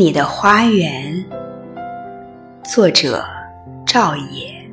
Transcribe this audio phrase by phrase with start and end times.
[0.00, 1.22] 你的花园，
[2.64, 3.22] 作者
[3.86, 4.66] 赵野。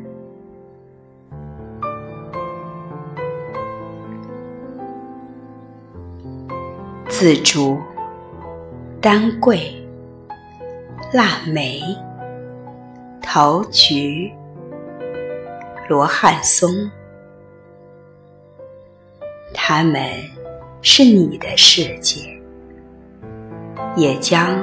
[7.09, 7.77] 紫竹、
[9.01, 9.85] 丹桂、
[11.11, 11.81] 腊梅、
[13.21, 14.31] 桃菊、
[15.89, 16.89] 罗汉松，
[19.53, 20.09] 它们
[20.81, 22.21] 是你的世界，
[23.97, 24.57] 也将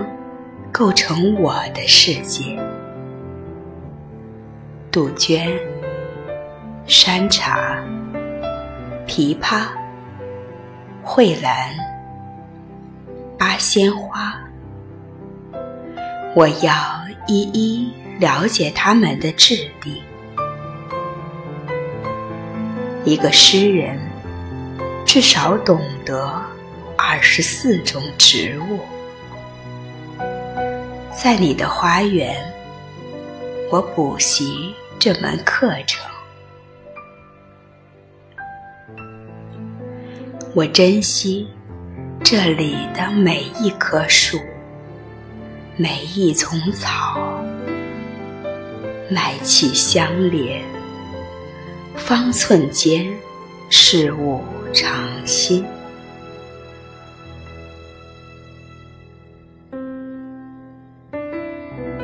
[0.77, 2.59] 构成我的世界。
[4.91, 5.57] 杜鹃、
[6.85, 7.79] 山茶、
[9.07, 9.69] 枇杷、
[11.05, 11.73] 蕙兰。
[13.39, 14.37] 八仙花，
[16.35, 16.75] 我要
[17.29, 20.03] 一一了解它们的质地。
[23.05, 23.97] 一个诗人
[25.07, 26.43] 至少懂得
[26.99, 28.81] 二十四种植物。
[31.25, 32.37] 在你的花园，
[33.71, 36.07] 我补习这门课程。
[40.55, 41.49] 我珍惜。
[42.23, 44.39] 这里的每一棵树，
[45.79, 47.19] 每一丛草，
[49.09, 50.63] 脉气相连，
[51.97, 53.11] 方寸间
[53.71, 54.43] 事物
[54.75, 55.65] 常新。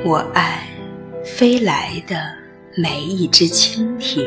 [0.03, 0.67] 我爱
[1.23, 2.17] 飞来的
[2.75, 4.27] 每一只蜻蜓、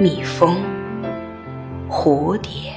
[0.00, 0.56] 蜜蜂、
[1.88, 2.72] 蝴蝶。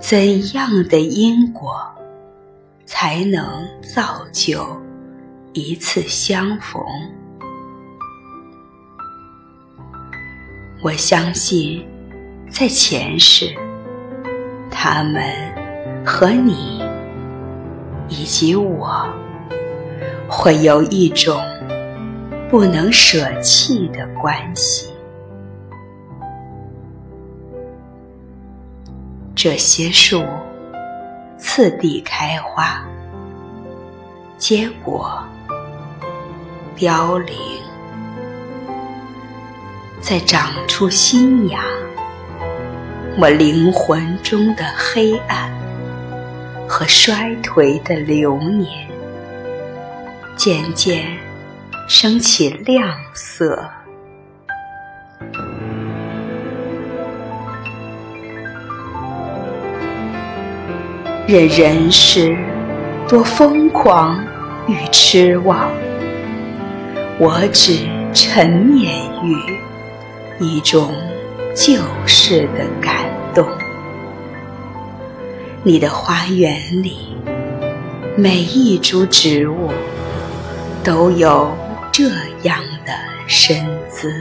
[0.00, 1.80] 怎样的因果，
[2.84, 4.66] 才能造就
[5.52, 6.82] 一次相逢？
[10.82, 11.86] 我相信，
[12.50, 13.54] 在前世，
[14.68, 15.22] 他们
[16.04, 16.82] 和你
[18.08, 19.06] 以及我，
[20.30, 21.42] 会有一种
[22.48, 24.86] 不能舍弃的关系。
[29.34, 30.22] 这些树
[31.36, 32.86] 次第开花、
[34.38, 35.20] 结果、
[36.76, 37.36] 凋零，
[40.00, 41.60] 再长出新芽。
[43.18, 45.50] 我灵魂中的黑暗
[46.68, 48.88] 和衰颓的流年，
[50.42, 51.04] 渐渐
[51.86, 53.62] 升起亮色。
[61.28, 62.34] 任人世
[63.06, 64.18] 多疯狂
[64.66, 65.70] 与痴妄，
[67.18, 68.88] 我只沉湎
[69.22, 69.36] 于
[70.42, 70.94] 一种
[71.54, 73.46] 旧世的感动。
[75.62, 77.14] 你的花园里，
[78.16, 79.68] 每一株植物
[80.82, 81.54] 都有
[81.92, 82.08] 这
[82.42, 82.92] 样的
[83.26, 84.12] 身姿。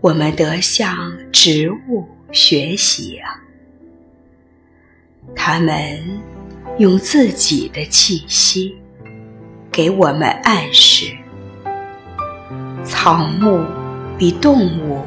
[0.00, 2.06] 我们得向植物。
[2.34, 3.28] 学习啊！
[5.36, 6.00] 他们
[6.78, 8.74] 用自己的气息
[9.70, 11.14] 给我们暗示：
[12.82, 13.62] 草木
[14.16, 15.02] 比动物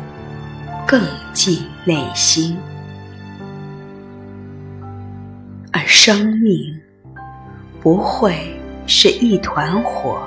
[0.85, 1.01] 更
[1.33, 2.55] 近内心，
[5.71, 6.79] 而生命
[7.85, 8.35] 不会
[8.87, 10.19] 是一团火。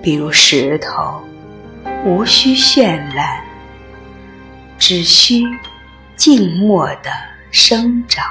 [0.00, 1.20] 比如石头，
[2.06, 3.44] 无需绚烂。
[4.78, 5.44] 只需
[6.16, 7.10] 静默的
[7.50, 8.24] 生长，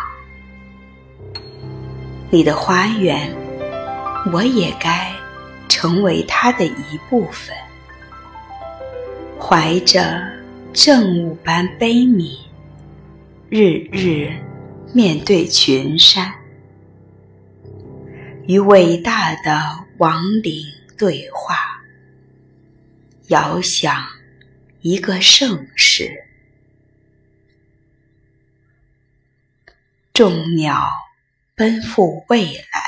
[2.31, 3.31] 你的花园，
[4.33, 5.11] 我也该
[5.69, 7.55] 成为它的一部分。
[9.39, 10.23] 怀着
[10.73, 12.35] 正午般悲悯，
[13.49, 14.31] 日日
[14.91, 16.33] 面对群山，
[18.47, 20.65] 与伟大的亡灵
[20.97, 21.83] 对话，
[23.27, 24.07] 遥想
[24.79, 26.23] 一个盛世。
[30.13, 30.89] 众鸟
[31.55, 32.81] 奔赴未来，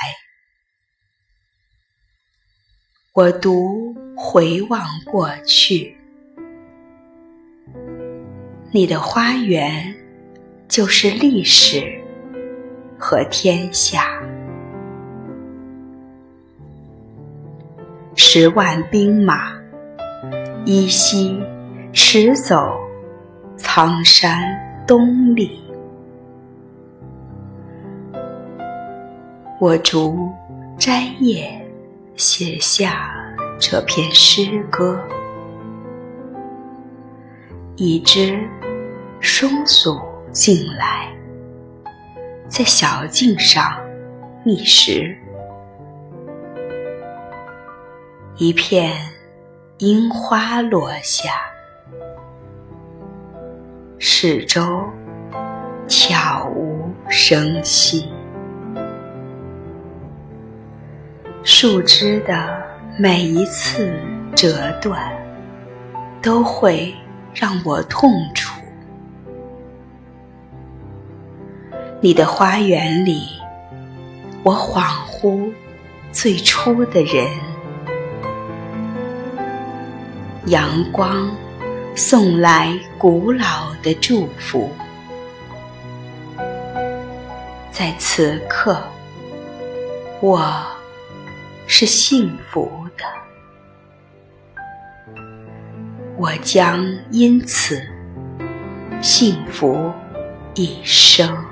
[3.12, 5.94] 我独回望过去。
[8.72, 9.94] 你的花园
[10.68, 12.02] 就是历史
[12.98, 14.18] 和天下，
[18.22, 19.50] 十万兵马
[20.66, 21.42] 依稀
[21.90, 22.78] 驰走
[23.56, 24.38] 苍山
[24.86, 25.58] 东里。
[29.58, 30.30] 我逐
[30.78, 31.50] 摘叶，
[32.14, 33.10] 写下
[33.58, 35.02] 这篇诗歌。
[37.76, 38.46] 一只
[39.22, 39.98] 松鼠
[40.30, 41.08] 进来，
[42.48, 43.80] 在小径上
[44.44, 45.16] 觅食。
[48.40, 48.96] 一片
[49.80, 51.30] 樱花落下，
[53.98, 54.82] 四周
[55.86, 58.08] 悄无声息，
[61.42, 62.62] 树枝的
[62.98, 63.92] 每一次
[64.34, 65.12] 折断，
[66.22, 66.94] 都会
[67.34, 68.58] 让我痛楚。
[72.00, 73.20] 你的花园里，
[74.42, 75.52] 我恍惚
[76.10, 77.49] 最初的人。
[80.50, 81.30] 阳光
[81.94, 84.68] 送来古老的祝福，
[87.70, 88.82] 在此刻，
[90.20, 90.66] 我
[91.68, 93.04] 是幸福的，
[96.16, 97.80] 我将因此
[99.00, 99.92] 幸福
[100.54, 101.49] 一生。